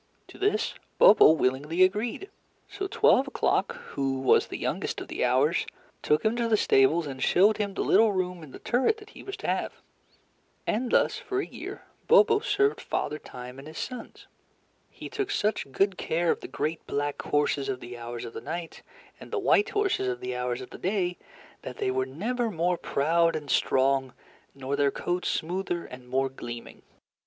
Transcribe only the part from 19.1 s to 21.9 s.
and the white horses of the Hours of the Day, that